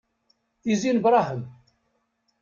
Tizi 0.61 0.91
n 0.93 0.97
Brahem. 1.03 1.41